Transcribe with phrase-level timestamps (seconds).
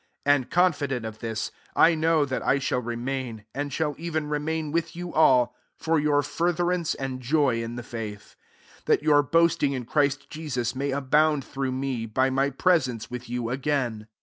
[0.25, 4.95] 25 And, confident of this, know that I shall remain, and shall even remain with
[4.95, 8.35] you all, for your furtherance and loy in the faith:
[8.85, 13.11] 26 that your boasting in Christ Jesus may fibound through me, by my pre puce
[13.11, 14.07] with you again.